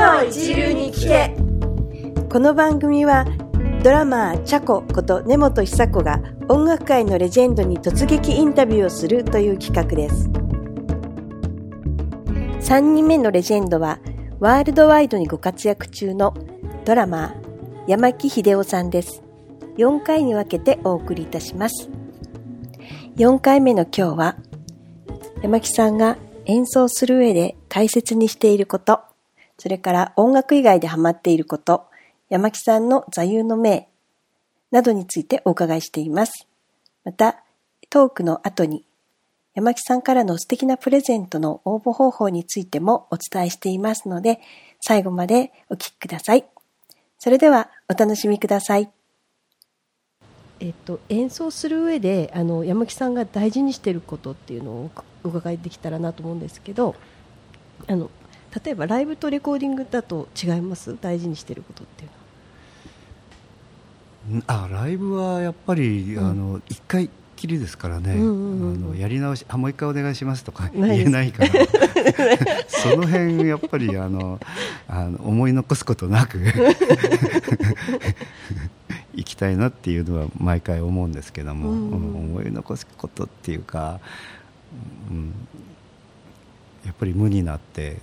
[0.00, 1.36] 超一流に聞け
[2.32, 3.26] この番組は
[3.84, 10.30] ドラマーチャコこと根本久子が音楽界のレジェンドに突撃インタビューをするという企画です
[12.72, 13.98] 3人目のレジェンドは
[14.38, 16.32] ワールドワイドにご活躍中の
[16.86, 19.22] ドラマー山木秀夫さんです
[19.76, 21.90] 4回に分けてお送りいたします
[23.16, 24.36] 4回目の今日は
[25.42, 29.09] 山木さんが演奏する上で大切にしていること、
[29.60, 31.84] それから音楽以外でハマっていること、
[32.30, 33.90] 山木さんの座右の銘
[34.70, 36.48] などについてお伺いしています。
[37.04, 37.44] また、
[37.90, 38.86] トークの後に
[39.54, 44.40] 山木さんからの素敵なプレゼントの応募方法についてもお伝えしていますので、
[44.80, 46.46] 最後までお聞きください。
[47.18, 48.90] それではお楽しみください。
[50.60, 54.90] えっと、演奏する上であの山木さんが大事にしていることっていうのを
[55.22, 56.94] お伺いできたらなと思うんですけど
[57.86, 58.10] あの
[58.64, 60.96] 例えばライブとレコーディングだと違います？
[61.00, 62.10] 大事にしていることっていう
[64.36, 64.64] のは。
[64.66, 71.50] あライブはやっぱり、うん、あの1回きりですからね、あのやり直しあもう一回お願いしますとか言えないから。
[72.68, 74.38] その辺やっぱりあの
[74.88, 76.38] あの思い残すことなく
[79.14, 81.90] 行きたいなっていうのは毎回思うんですけども、うん。
[81.90, 84.00] うん、思い残すことっていうか、
[85.10, 85.32] うん、
[86.84, 87.98] やっぱり無になって、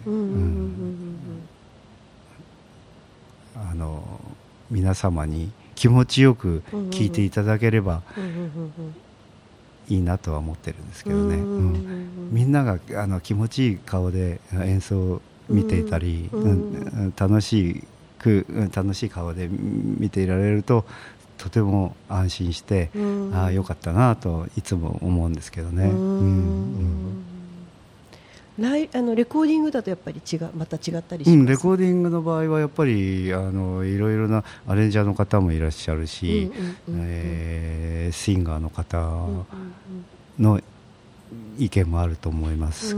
[4.70, 8.02] 皆様に気持ちよく聞いていただければ
[9.90, 17.84] いいなとは思ってるんですけどね、うん、みんながあの気持ちいい顔で演奏を見ていたり、うん、楽しい
[18.20, 20.86] く楽しい顔で見ていられると
[21.38, 25.84] とても安心して、うん、ああよかったなといつも思うんですけどね。
[25.86, 27.27] うん
[28.60, 36.52] ライあのレコーディングだとやっぱり違また違ったりします、うん、レコーディングの場合はやっぱりあのいろいろなアレンジャーの方もいらっしゃるし、
[36.90, 38.98] えシンガーの方
[40.40, 40.60] の
[41.60, 42.96] 意見もあると思います、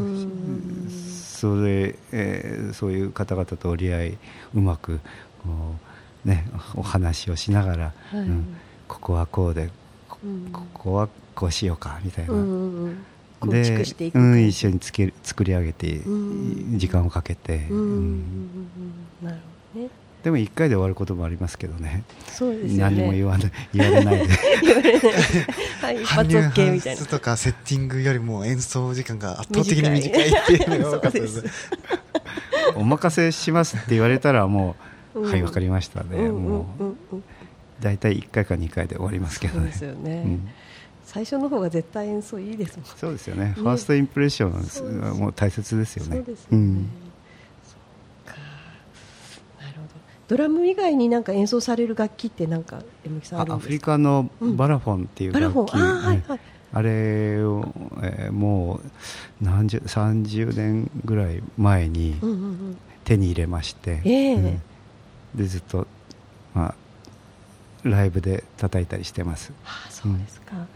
[1.38, 4.18] それ、えー、そういう方々と折り合い
[4.56, 5.00] うまく
[5.44, 5.50] こ
[6.26, 9.70] う、ね、お話をしながら、はい、うん、ここはこうで
[10.52, 12.34] ここはこうしようかみたいな。
[13.40, 16.02] 構築していく、うん、一緒につけ作り上げて、
[16.76, 19.32] 時間をかけて、なるほ
[19.76, 19.90] どね。
[20.24, 22.04] でも1回で終わることもありますけどね。
[22.28, 22.80] そうですね。
[22.80, 24.28] 何も言わない言われないで。
[24.62, 25.14] 言われない。
[25.82, 31.44] はい、一発 OK みたいなとかセッティングよりも演奏時間が圧倒的に短いっていうのが多かったです。
[32.76, 34.76] お任せしますって言われたらも
[35.16, 36.68] う、うん、はいわかりましたね、も
[37.12, 37.16] う
[37.80, 39.72] 大体1回か2回で終わりますけどね。
[39.72, 40.50] そうですよね、うん
[41.10, 42.86] 最初の方が絶対演奏いいですもん。
[42.86, 46.18] そうですよね、ね、ファーストインプレッションはもう大切ですよね。
[46.18, 46.90] そうですよね、うん。
[50.28, 52.84] ドラム以外になんか演奏される楽器ってなんか
[53.32, 56.40] アフリカのバラフォンっていう楽器、うん、あはいはい、
[56.72, 62.16] あれを、えー、もう何十30年ぐらい前に
[63.04, 64.46] 手に入れまして、うんうん。
[64.46, 64.62] うん、
[65.34, 65.88] でずっと、
[66.54, 66.76] まあ、
[67.84, 69.52] ライブで叩いたりしてます。
[69.66, 70.68] あそうですか、うん、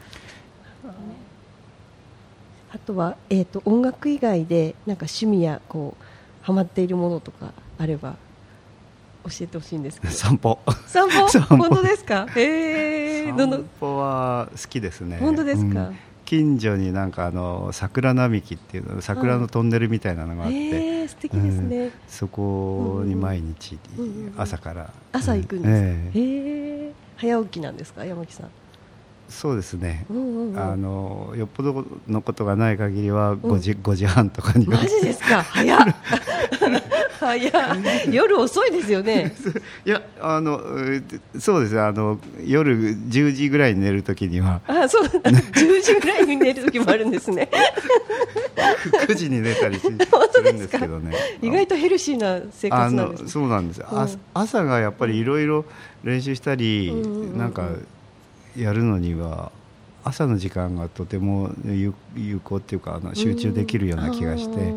[2.74, 6.04] あとは、えーと、と音楽以外でなんか趣味やこう
[6.46, 8.16] ハマっているものとかあれば
[9.26, 10.60] 教えてほしいんです散歩。
[10.88, 11.28] 散歩？
[11.58, 12.28] 本当ですか？
[12.36, 15.18] へえ 散歩は好きですね。
[15.20, 15.96] 本当ですか、うん、
[16.26, 23.78] 近所になんかあの桜並木っていう桜のトンネルみたいなのがあって、えー、素敵ですね、うん、そこに毎日
[24.36, 25.78] 朝から、朝行くんですか、
[26.16, 28.04] えー、早起きなんですか？
[28.04, 28.50] 山木さん
[29.30, 34.68] そうですね、うんうん、あのよっぽどのことがない限りは5時,、うん、5時半とかに。
[34.68, 35.42] マジですか？
[35.44, 35.80] 早っ。
[37.20, 37.36] 早
[38.12, 39.34] 夜遅いですよね。
[39.86, 40.62] いやあの
[41.40, 44.62] そうですあの夜10時ぐらいに寝るときには。
[44.68, 45.06] あそう。
[45.08, 47.50] 10時ぐらいに寝るときもあるんですね。
[49.08, 49.94] 9時に寝たりする
[50.54, 51.14] んですけどね。
[51.42, 55.66] 意外とヘルシーな生活なんです、ね、そうなんです、うん、朝がやっぱりいろいろ
[56.04, 57.68] 練習したり、うんうんうん、なんか
[58.58, 59.52] やるのには
[60.04, 61.94] 朝の時間がとても有
[62.44, 64.74] 効っていうかあの集中できるような気がして、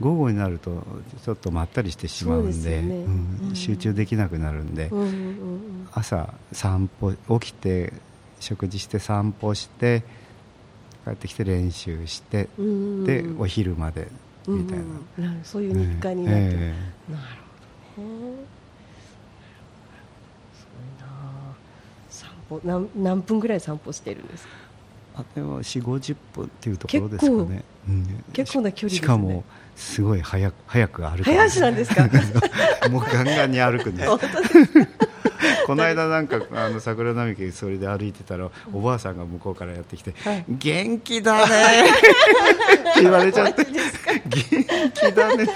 [0.00, 0.82] 午後になると
[1.24, 3.04] ちょっとまったりしてしまうんで、ね。
[3.48, 5.00] うん、集中できなくなるんで、うん。
[5.00, 7.92] うん、朝散歩起きて
[8.40, 10.02] 食事して散歩して
[11.04, 12.68] 帰ってきて練習して、うんう
[13.02, 14.08] ん、でお昼まで
[14.46, 14.84] みたいな、
[15.18, 17.24] うんうん、そういう日課になって、えー、なる
[17.96, 18.53] ほどね
[22.64, 24.50] 何何分ぐらい散歩してるんですか？
[25.16, 27.64] あれは4 5 0分っていうところですかね。
[28.32, 29.44] 結構,、な距離、ね、しかも
[29.76, 31.22] すごい早く早く歩く。
[31.24, 32.02] 早足なんですか？
[32.90, 34.08] もうガンガンに歩くんです
[35.66, 41.88] この間なんかあの桜並木それで歩いてたらおばあさんが向こうからやってきて「はい、元気だね」
[42.92, 45.46] って言われちゃって「元気だね」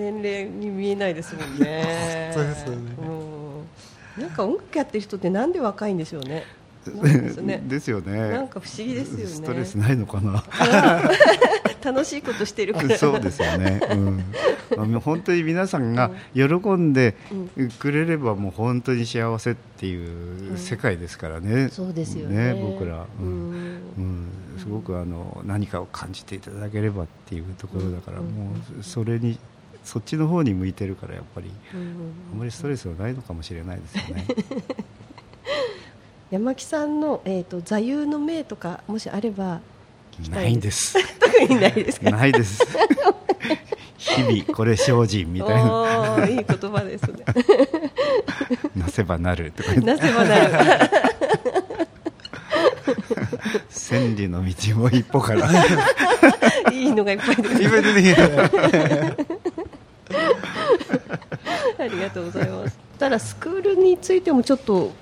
[0.00, 2.30] 年齢に見えないですもんね。
[2.34, 2.92] そうですよね。
[4.18, 6.44] なんか音楽やってる人ってなんで若いんでしょうね。
[7.68, 8.30] ですよね。
[8.30, 9.26] なんか不思議ですよね。
[9.26, 10.42] ストレスないのかな。
[11.84, 12.96] 楽しいことしてるから。
[12.96, 13.80] そうですよね。
[14.76, 15.00] うん。
[15.00, 17.14] 本当に皆さんが喜んで
[17.78, 21.68] くれればもう本当に幸せっていう世界ですからね。
[21.70, 22.54] そうですよね。
[22.54, 29.38] 僕ら、うん、うん、すごくあの何かを感じていただければっていうところだから、もうそれに
[29.84, 31.76] そっちの方に向いてるからやっぱりあ
[32.36, 34.26] まりストレスはないのかもしれないですよね。
[36.30, 39.60] 山木さんの、えーと、座右の銘とかもしあれば
[40.30, 40.94] ないんです。
[41.18, 42.10] 特にないですか？
[42.10, 42.62] ないです。
[43.98, 46.26] 日々これ精進みたいな。
[46.28, 47.24] いい言葉ですね。
[48.76, 49.74] なせばなるとか。
[49.80, 50.52] なせばなる。
[53.68, 55.50] 千里の道も一歩から。
[56.72, 57.48] いいのがいっぱい出て
[61.78, 62.78] ありがとうございます。
[62.98, 64.92] ただスクールについてもちょっと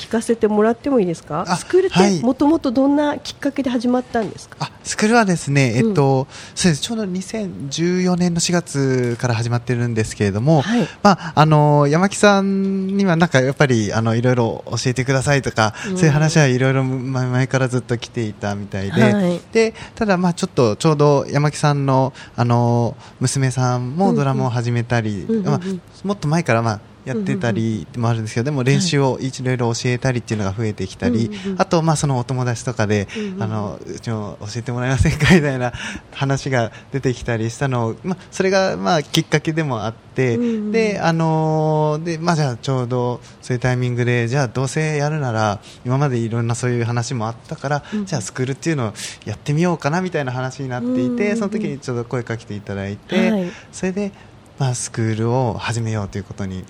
[0.00, 1.44] 聞かせてもらってもいいですか？
[1.56, 6.80] スクールってもともとどんなきっかけで始まったんですか、あスクールはですね、えっと、うん、そうです。
[6.80, 19.02] ちょうど2014年の4月から始まってるんですけれども、はい、まあ、あの山木さんにはなんかやっぱりあのいろいろ教えてくださいとか、うん、そういう話はいろいろ前からずっと来ていたみたいで。
[19.02, 25.60] はい、でただ、まあ、ちょっとちょうど山木さんのあの娘さんもドラムを始めたり、まあ、
[26.04, 26.80] もっと前から、まあ
[27.10, 29.30] やってたりもあるんですけど、でも練習をい。
[29.42, 33.08] ろいろ教えたりっていうのが増えてきたり、あと、まあ、そのお友達とかで、
[33.38, 35.72] あのうちも教えてもらえませんかみたいな
[36.12, 40.38] 話が出てきたりしたのを、まあ、それが、まあ、きっかけでもあって、
[40.70, 54.12] で、あので、まあ、じゃあちょうどそういうタイミングで、じゃあどうせやるなら、今までいろんなそういう話もあったから、じゃあスクールっていうのをやってみようかなみたいな話になっていて、その時にちょうど声かけていただいて、それで、
[54.60, 56.64] まあ、スクールを始めようということに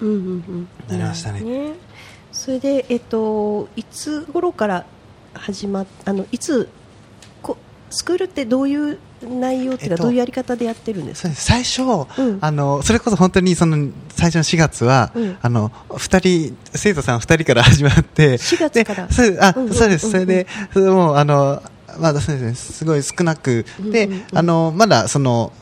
[0.88, 1.40] なりましたね。
[1.40, 1.74] うんうんうん、
[2.30, 4.86] それで、えっと、いつ頃から
[5.34, 6.68] 始まっあのいつ
[7.42, 7.56] こ
[7.90, 11.34] スクールってどういう内容っていうか、どういうやり方でやってるんですか？
[11.34, 19.10] 最初、うん、あのそれこそ本当にその最初の4月は、うん、あの2人生徒さん2人から始まって4月から。
[19.10, 20.10] そうです。
[20.12, 20.46] それで
[20.76, 21.60] もうあの
[21.98, 22.54] まだそうですね。
[22.54, 25.52] すごい少なく、で、あのまだその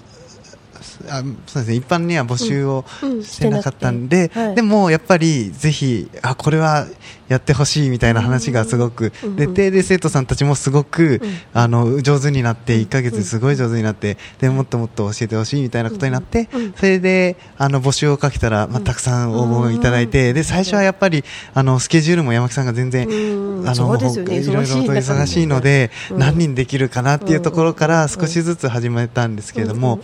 [1.09, 2.85] あそうですね、一般には募集を
[3.23, 6.87] してなかったんで、でもやっぱりぜひあこれは
[7.29, 11.21] やってほしいみたいな話がすごく出て、で生徒さんたちもすごく、
[11.53, 23.07] あの上手になって1か月すごい上手になってでもっともっと教えてほしいみたいなことになって、それであの募集をかけたら、まあ、たくさん応募いただいてで最初はやっぱりあのスケジュールも山木さんが全然、
[23.67, 30.01] あのいろいろと忙しいので、何人できるかなっていうところから少しずつ始めたんですけれども。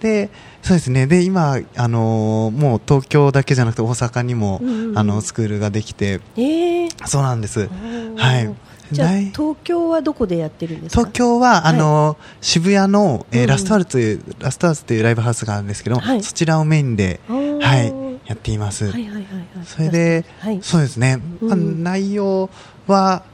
[0.00, 0.30] で
[0.62, 1.06] そうですね。
[1.06, 7.68] で今、あのー、もう東京だけじゃなくて大阪にも、うん、あのスクールができて、えー、そうなんです。
[8.16, 8.54] はい。
[8.92, 11.00] じゃあ東京はどこでやってるんですか？
[11.00, 17.82] 東京は、あの、渋谷の、えー、ラストアルという、ラストアルというライブハウスがあるんですけど、はい、そちらをメインで、は
[18.22, 18.90] い、やっています。
[18.90, 22.50] はいはいはいはい、それで、はい、そうですね、うん、内容
[22.86, 23.24] は、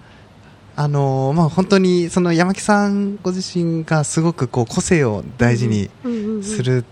[0.77, 5.91] あのまあ、本当にその山木さんご自身がすごくこう個性を大事に
[6.45, 6.85] する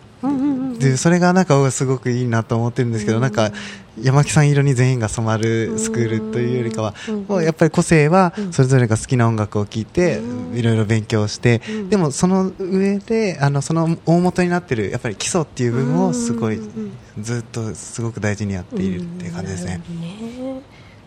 [0.78, 3.50] でそれがなんかすごくいいなと思ってるんですけど、なんか
[4.00, 6.94] 山木さん色に全員が染まるスクールというよりかは、
[7.28, 10.20] もうやっぱり個性はそれぞれが好きな音楽を聴いて、
[10.54, 16.60] いろいろ勉強して、でもその上であのその大元になってるやっぱり基礎っていう部分をすごい
[17.20, 19.80] ずっとすごく大事にやっているっていう感じですね。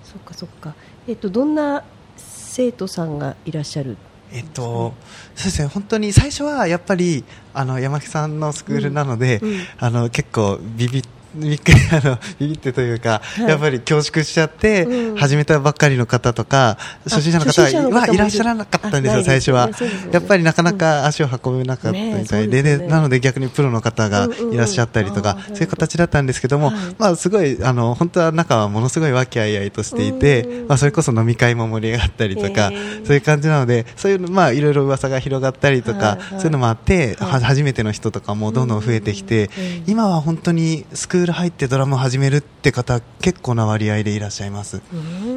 [0.03, 0.73] そっかそっか。
[1.07, 1.83] えっとどんな
[2.17, 3.97] 生徒さんがいらっしゃる
[4.31, 4.93] えっと、
[5.35, 5.67] そうですね。
[5.67, 9.49] 本当に最初はやっぱりあの山木さんのスクールなので、うん。
[9.49, 19.73] うん、あの結構ビビってびっくりあのビビってというか、はい、やっぱり恐縮しちゃって、うん、始めたばっかりの方とか初心者の方はいらっしゃらなかったんですよ、最初は、ね、
[20.11, 32.71] やっぱりなかなか足を運べなかったみたいでね、でなので逆にプロの方がいらっしゃったりとか、そういう形だったんですけども、はい、まあ、すごいあの本当は中はものすごい和気あいあいとしていて、まあ、それこそ飲み会も盛り上がったりとか、
[33.05, 39.49] そういう感じなのでそういうまあいろいろ噂が広がったりとか、そういうのもあって、初めての人とかもどんどん増えてきて、
[39.85, 44.81] 今は本当にスククール入ってドラムを始めるって方結構な割合でいらっしゃいます、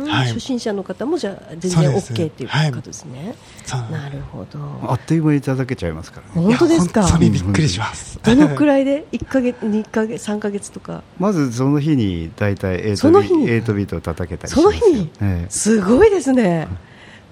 [0.06, 0.28] はい。
[0.28, 3.34] 初心者の方もじゃあ全然 OK っていうことですね、
[3.64, 4.60] そうなるほど。
[4.88, 6.54] あっという間にいただけちゃいますからね。
[6.54, 7.00] 本当ですか？
[7.00, 11.02] いや本当にびっくりします、どのくらいで1ヶ月2ヶ月3ヶ月とか？
[11.18, 15.10] まずその日に大体8ビその日に？8ビートを叩けたりしますその日に？
[15.20, 15.50] ええ。
[15.50, 16.68] すごいですね。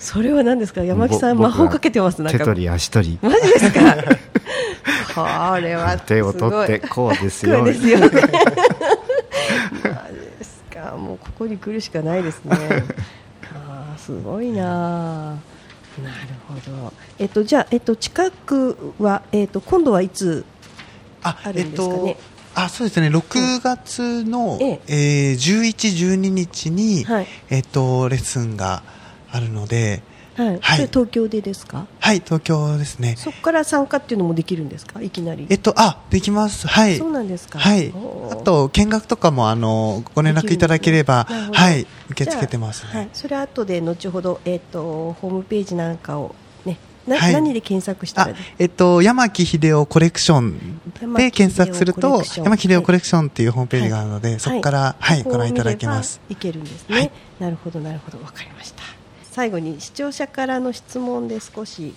[0.00, 0.82] それは何ですか？
[0.82, 2.38] 山木さんぼ魔法かけてますなんか。
[2.40, 3.18] 手取り足取り。
[3.22, 3.94] マジですか？
[5.14, 8.08] これは手を取ってこうですよですよね。
[8.10, 8.20] で
[10.44, 10.96] すか。
[10.96, 12.56] もうここに来るしかないですね。
[13.54, 14.64] あーすごいな。
[14.64, 15.40] なる
[16.48, 16.92] ほど。
[17.18, 20.44] えっとじゃあえっと近くはえっと今度はいつ
[21.22, 22.16] ああるんですかね？
[22.54, 23.08] あそうですね。
[23.08, 24.80] 6月の、ええ。
[24.88, 27.26] えー11、12日に、はい。
[27.50, 28.82] えっとレッスンが
[29.30, 30.02] あるので、
[30.44, 31.86] はい、東京でですか？
[31.98, 33.14] はい、東京ですね。
[33.16, 35.00] そこから参加っていうのもできるんですか？
[35.02, 35.46] いきなり。
[35.50, 36.66] えっと、あ、できます。
[36.66, 36.96] はい。
[36.98, 37.58] そうなんですか？
[37.58, 37.92] はい。
[38.30, 41.58] あと、見学とかも、あの、ご連絡いただければ、なるほど。
[41.58, 43.06] はい、受け付けてますじゃあはい。
[43.06, 47.32] ね。、それは後で後ほど、えっとホームページなんかを、ねなはい。
[47.32, 50.80] 何で検索したあら、えっと、山木秀夫コレクション
[51.16, 56.20] で検索すると、山木秀夫コレクションっていうホームページがあるので、そこから、はい、ここをご覧いただけます。
[56.28, 57.10] いけるんですね、はい。
[57.40, 58.22] なるほどなるほど。
[58.22, 58.82] わかりました
[59.30, 61.94] 最後に視聴者からの質問で少し、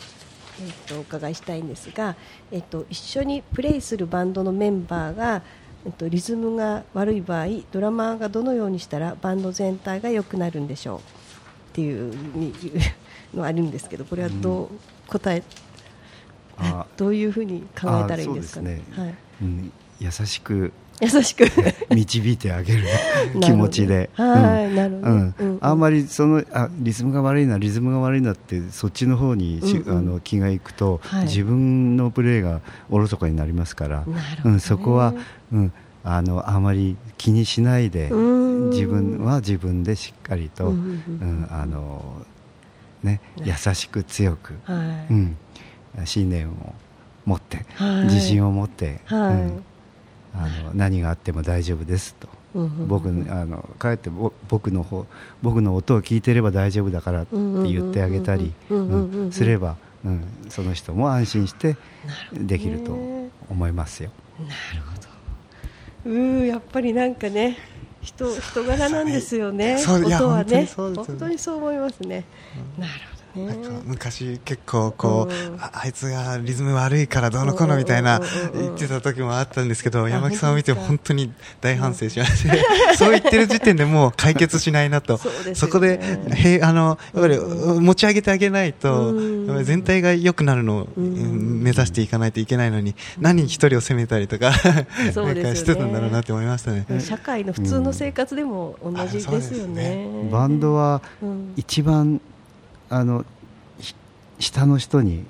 [0.61, 2.15] えっとお伺いしたいんですが、
[2.51, 5.41] えっと一緒にプレイするバンドのメンバーが
[5.85, 10.99] えっとリズムが悪い場合ドラマーがどのようにしたらバンド全体が良くなるんでしょう？
[10.99, 11.01] っ
[11.73, 12.53] ていうに
[13.33, 14.69] のあるんですけどこれはどう
[15.07, 15.41] 答え、
[16.57, 18.81] あどういうふうに考えたらいいんですかね？
[19.99, 20.71] 優しく
[21.03, 21.45] 優しく。
[21.93, 22.83] 導いてあげる
[23.41, 29.97] 気持ちで、あんまりそのあリズムが悪いなリズムが悪いなってそっちの方にし、うんうん。
[29.97, 31.23] あの気がいくと、はい。
[31.25, 34.05] 自分のプレーがおろそかになりますから、
[34.59, 35.13] そこは、
[35.51, 38.69] うん、あのあまり気にしないでうん。
[38.69, 42.25] 自分は自分でしっかりと、うんあの
[43.03, 45.37] ね、ね優しく強く、はい、うん、
[46.05, 46.73] 信念を
[47.25, 48.03] 持って、はい。
[48.05, 49.33] 自信を持って、はい。
[49.33, 49.63] うん
[50.33, 52.27] あの何があっても大丈夫ですと。
[52.87, 55.07] 僕あのかえってぼ僕の方
[55.41, 58.53] 僕の音を聞いてれば大丈夫だからって言ってあげたり
[59.31, 59.75] すれば、
[60.05, 61.77] うん、その人も安心して
[62.31, 62.95] できると
[63.49, 64.11] 思いますよ。
[64.39, 66.11] なるほど。
[66.11, 67.57] うーやっぱりなんかね
[68.01, 69.77] 人人柄なんですよね。
[69.87, 70.69] 音はね。
[70.75, 72.25] 本当にそう思いますね、
[72.77, 75.61] なるほど昔結構こう、うん。
[75.61, 78.75] ああいつがリズム悪いからどうのこうのみたいなうんうんうんうん。
[78.75, 82.63] 言ってた時もあったんですけどあ山木さんを見て本当に大反省しまして
[82.97, 85.17] そう言ってる時点でもう解決しないなと。
[85.17, 85.55] そね。
[85.55, 85.99] そこで
[86.31, 89.13] へあのやっぱり持ち上げてあげないと
[89.63, 91.61] 全体が良くなるのをうん。
[91.63, 96.85] 目指していかないといけないのに何人一人を責めたりとかなんかしてたんだろうなって思いましたね。
[96.99, 101.53] 社会の普通の生活でも同じですよね,、バンドはうん。
[101.55, 102.21] 一番
[102.93, 103.25] あの
[103.79, 103.95] ひ
[104.39, 105.25] 下の人に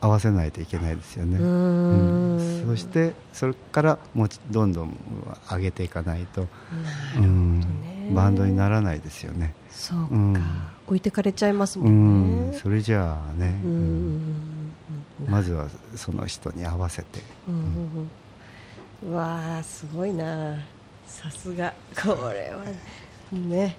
[0.00, 1.38] 合わせないといけないですよね。
[1.38, 2.36] うーうん。
[2.36, 4.96] んそしてそれからもちどんどん
[5.50, 6.52] 上げていかないと、なる
[7.16, 7.60] ほどうん。
[7.60, 9.54] ねバンドにならないですよね。
[9.70, 10.42] そうか、うん。
[10.88, 13.54] 置いてかれちゃいますうもんね、ん、それじゃあね、
[15.28, 17.20] まずはその人に合わせて、
[19.06, 20.56] うわあすごいな。
[21.06, 21.72] さすが。
[21.94, 22.64] これは
[23.32, 23.76] ね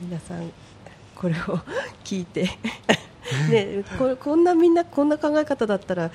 [0.00, 0.50] 皆さん
[1.18, 1.58] これを
[2.04, 2.48] 聞いて。
[3.50, 6.10] ねここんなみんなこんな考え方だったら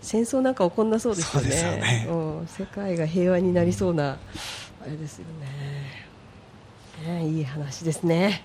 [0.00, 1.50] 戦争なんか起こんなそうですよね。
[1.50, 2.06] すよね。
[2.08, 4.18] うん、世界が平和になりそうな
[4.82, 5.24] あれですよ
[7.06, 7.20] ね。
[7.20, 8.44] ねいい話ですね。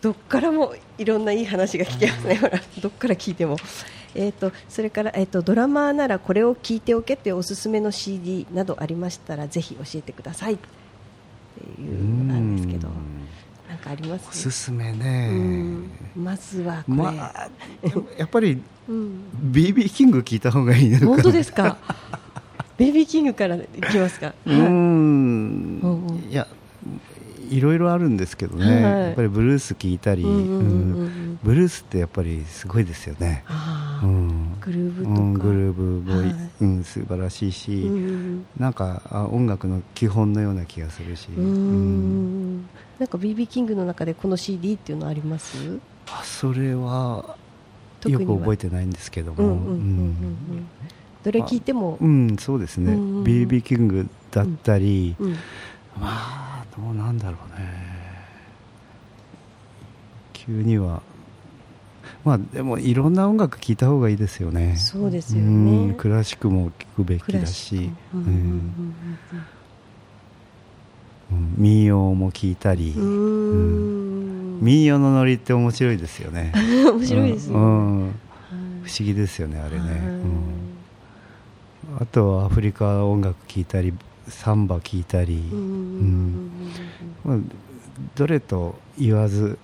[0.00, 3.58] どっからもいろんないい話が聞けますね、ほらどっから聞いても、
[4.14, 10.54] えー、とそれから、えー、とドラマーならこれを聞いておけっていうおすすめの CD などありましたらぜひ教えてください。
[10.54, 12.88] っていうのなんですけど
[13.80, 17.48] かありますおすすめうねん、まずはこれ、まあ
[18.18, 19.20] やっぱりうん、
[19.52, 21.10] BB キング聞いた方がいいのかな。
[21.12, 21.76] 本当ですか？
[22.76, 23.60] ベイビーキングからい
[23.90, 24.70] きますか、うーはい。
[24.70, 26.46] んうんうんいや
[27.50, 29.02] いろいろあるんですけどね、はい。
[29.06, 30.60] やっぱりブルース聞いたり、うんうんうんうん。
[30.62, 31.38] うん。
[31.42, 33.44] ブルースってやっぱりすごいですよね、
[34.60, 35.82] グルーブとか、うん、グルーブ
[36.12, 36.34] も、はい。
[36.60, 41.44] うん、素晴らしいし、うんなんかあ音楽の基本のような気がするし、うん。
[41.44, 42.39] うん
[42.98, 45.78] なんか BB キングの中でこの CD っていうのあります？
[46.08, 47.36] あそれは
[48.06, 50.68] よく覚えてないんですけども、うんうんうんうんうん。
[51.22, 53.24] どれ聞いても、うんうんそうですね、うんうんうん。
[53.24, 55.36] BB キングだったり、うんま
[56.02, 57.66] あどうなんだろうね。
[60.32, 61.02] 急には。
[62.24, 64.76] まあでもいろんな音楽聴いた方がいいですよね。
[64.76, 65.88] そうですようん。
[65.88, 67.90] ねクラシックも聴くべきだし。
[68.12, 68.40] クうんうんうんうん。
[68.40, 68.74] うん、
[71.56, 76.52] 民謡も聞いたり、うん、民謡のノリって面白いですよね。
[76.92, 78.14] 面白いですね、うん、
[78.82, 80.20] 不思議ですよねあれね、
[82.00, 83.94] あとはアフリカ音楽聴いたり
[84.28, 85.42] サンバ聴いたり、
[88.14, 89.58] どれと言わず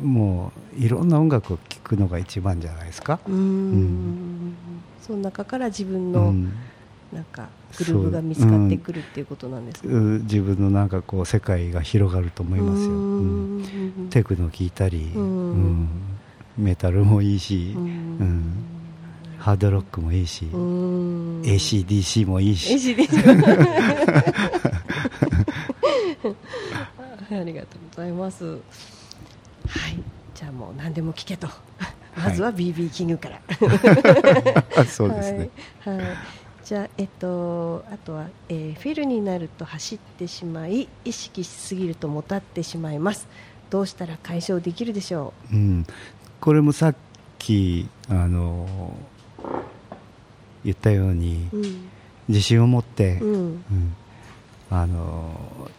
[0.00, 3.20] もういろんな音楽を聴くのが一番じゃないですか。
[3.26, 4.54] うん、
[5.00, 6.34] その中から自分の、
[7.12, 15.88] なんかグループが見つかってくるっていうことなんですか、うん、自分のなんかこう世界が広がると思いますよ、うん、テクノ聴いたり、うん、
[16.56, 18.64] メタルもいいし、うん。
[19.38, 22.94] ハードロックもいいし ACDC もいいし。
[27.28, 28.44] ありがとうございます。
[28.44, 28.60] はい。
[30.34, 31.48] じゃあもう何でも聞けと。
[32.16, 33.40] まずは BB キングから、
[34.76, 35.50] はい、そうですね、
[35.80, 36.06] はい、はい
[36.72, 43.28] じゃあ、えっと、あとは、えー、フィルになると走ってしまい意識しすぎるともたってしまいます。
[43.68, 45.86] どうしたら解消できるでしょう、うん、
[46.40, 46.94] これもさっ
[47.38, 48.96] きあの
[50.64, 51.90] 言ったように、うん、
[52.28, 53.36] 自信を持って、うん、う
[53.74, 53.96] ん、
[54.70, 55.70] あの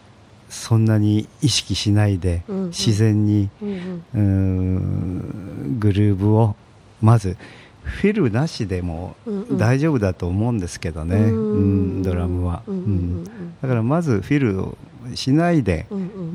[0.48, 6.54] そんなに意識しないで、うんうん、自然に、うんうん、グルーブを
[7.02, 7.36] まず
[7.84, 9.14] フィルなしでも
[9.52, 11.60] 大丈夫だと思うんですけどね、うん、う
[12.00, 13.24] ん、ドラムは、うん、
[13.60, 14.76] だからまずフィルを
[15.14, 15.86] しないで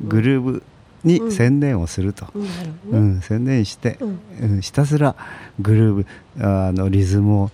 [0.07, 0.63] グルーブ
[1.03, 2.27] に専念をすると、
[2.91, 3.97] うん、ね、専念して、
[4.41, 5.15] うん、ひたすら
[5.59, 6.05] グルー
[6.37, 7.51] ブあのリズムを、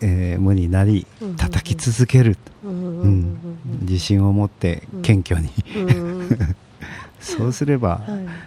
[0.00, 3.38] えー、無になり叩き続ける、うん
[3.82, 5.50] 自信を持って謙虚に。
[7.20, 8.00] そうすれば、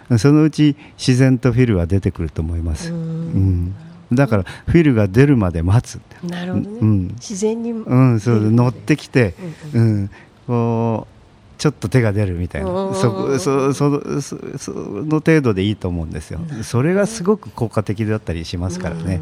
[0.08, 2.92] はい、そのうち自然とフィルは出てくると思います。
[2.92, 3.74] うん
[4.12, 6.00] だからフィルが出るまで待つ。
[6.22, 9.34] なるほど、ね、うん、自然に、うん、そう乗ってきて、
[9.74, 10.10] うん、うん、
[10.46, 11.16] こう
[11.58, 12.68] ちょっと手が出るみたいな。
[12.94, 16.40] そそそそその程度でいいと思うんですよ。
[16.62, 19.20] それがすごく効果的だったりしますからね。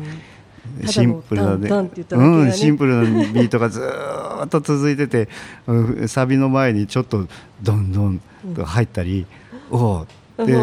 [0.87, 1.69] シンプルなね、
[2.11, 3.83] うん、シンプルなビートがず
[4.45, 5.29] っと続いてて、
[6.09, 7.27] サビの前にちょっと
[7.63, 8.21] どんどん
[8.55, 9.27] と入ったり、
[9.71, 10.55] うん、おおで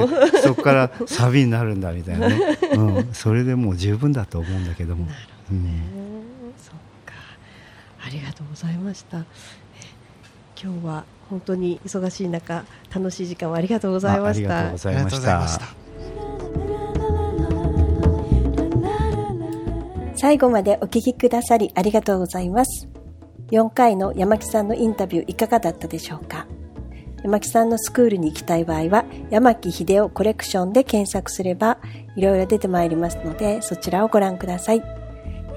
[0.42, 5.06] そこからサビになるんだみたいなね、 うん、それでもう十分だと思うんだけども。
[5.06, 7.14] なるほどね、うん、そうか。
[8.06, 9.26] ありがとうございました。
[10.62, 14.60] 今日は本当に忙しい中楽しい時間をありがとうございました。
[14.60, 15.66] ありがとうございました。
[20.18, 22.88] 最後までお聞きくださりありがとうございます。
[23.52, 26.46] 4回の山木さんのインタビューいかがだったでしょうか？
[27.24, 31.78] 山木さんのスクールに行きたい場合は山木秀夫コレクションで検索すれば
[32.16, 35.02] いろいろ出てまいりますのでそちらをご覧ください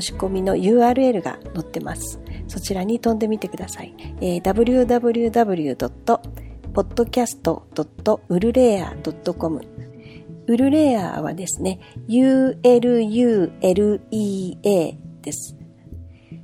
[0.00, 2.20] 申し込みの URL が載ってます。
[2.46, 3.94] そちらに飛んでみてください。
[4.20, 9.60] えー、podcast.urlea.com
[10.48, 12.58] ウルレアはですね、ULULEA
[15.22, 15.56] です。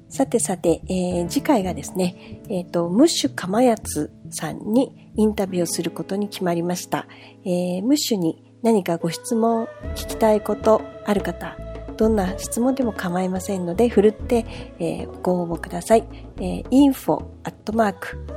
[0.08, 7.06] さてさて、えー、次回がですね、えっ、ー、と、ムッシュかまやつさんにインタビューをすることに決まりました。
[7.44, 11.56] えー、ムッシュに何かご質問、聞きたいことある方、
[11.96, 14.46] どんな質問でも構いませんので、ふるって、
[14.78, 16.04] えー、ご応募ください。
[16.36, 17.24] えー、info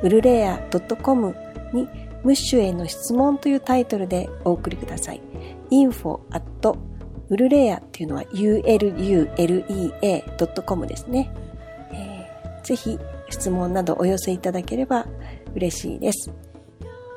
[0.03, 0.57] ウルレア
[1.01, 1.35] .com
[1.73, 1.87] に
[2.23, 5.21] ムッシュへの質問というタイトルでお送りください。
[5.71, 6.77] info アット
[7.29, 11.31] ウルレアっていうのは ululea.com ですね。
[12.63, 15.07] ぜひ質問などお寄せいただければ
[15.55, 16.31] 嬉しいです。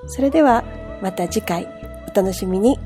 [0.07, 0.65] それでは
[1.03, 1.69] また次回
[2.09, 2.79] お楽しみに。